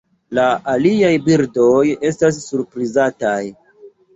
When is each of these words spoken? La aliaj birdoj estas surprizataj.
La 0.37 0.45
aliaj 0.73 1.11
birdoj 1.27 1.83
estas 2.11 2.41
surprizataj. 2.47 3.39